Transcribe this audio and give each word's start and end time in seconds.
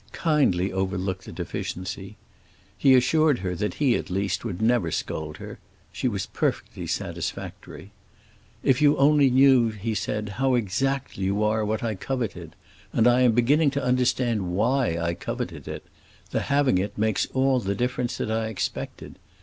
"Kindly 0.13 0.73
overlook 0.73 1.25
the 1.25 1.31
deficiency." 1.31 2.17
He 2.75 2.95
assured 2.95 3.37
her 3.45 3.53
that 3.53 3.75
he, 3.75 3.93
at 3.93 4.09
least, 4.09 4.43
would 4.43 4.59
never 4.59 4.89
scold 4.89 5.37
her; 5.37 5.59
she 5.91 6.07
was 6.07 6.25
perfectly 6.25 6.87
satisfactory. 6.87 7.91
"If 8.63 8.81
you 8.81 8.97
only 8.97 9.29
knew," 9.29 9.69
he 9.69 9.93
said, 9.93 10.29
"how 10.37 10.55
exactly 10.55 11.25
you 11.25 11.43
are 11.43 11.63
what 11.63 11.83
I 11.83 11.93
coveted! 11.93 12.55
And 12.91 13.07
I 13.07 13.21
am 13.21 13.33
beginning 13.33 13.69
to 13.77 13.83
understand 13.83 14.51
why 14.55 14.97
I 14.97 15.13
coveted 15.13 15.67
it; 15.67 15.85
the 16.31 16.39
having 16.39 16.79
it 16.79 16.97
makes 16.97 17.27
all 17.35 17.59
the 17.59 17.75
difference 17.75 18.17
that 18.17 18.31
I 18.31 18.47
expected. 18.47 19.19